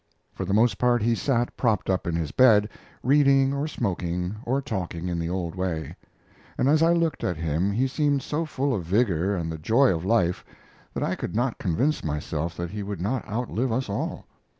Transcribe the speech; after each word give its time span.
For 0.33 0.45
the 0.45 0.53
most 0.55 0.79
part, 0.79 1.03
he 1.03 1.13
sat 1.13 1.55
propped 1.55 1.87
up 1.87 2.07
in 2.07 2.15
his 2.15 2.31
bed, 2.31 2.67
reading 3.03 3.53
or 3.53 3.67
smoking, 3.67 4.35
or 4.45 4.59
talking 4.59 5.07
in 5.07 5.19
the 5.19 5.29
old 5.29 5.53
way; 5.53 5.95
and 6.57 6.67
as 6.67 6.81
I 6.81 6.91
looked 6.91 7.23
at 7.23 7.37
him 7.37 7.71
he 7.71 7.85
seemed 7.87 8.23
so 8.23 8.43
full 8.43 8.73
of 8.73 8.83
vigor 8.83 9.35
and 9.35 9.51
the 9.51 9.59
joy 9.59 9.93
of 9.95 10.03
life 10.03 10.43
that 10.95 11.03
I 11.03 11.13
could 11.13 11.35
not 11.35 11.59
convince 11.59 12.03
myself 12.03 12.57
that 12.57 12.71
he 12.71 12.81
would 12.81 12.99
not 12.99 13.23
outlive 13.29 13.71
us 13.71 13.89
all. 13.89 14.25